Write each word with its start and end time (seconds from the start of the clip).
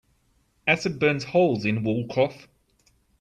Acid 0.65 0.97
burns 0.99 1.25
holes 1.25 1.63
in 1.63 1.83
wool 1.83 2.07
cloth. 2.07 2.47